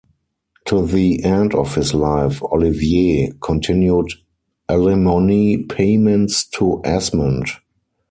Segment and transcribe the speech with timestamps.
[0.65, 4.11] To the end of his life, Olivier continued
[4.67, 7.45] alimony payments to Esmond.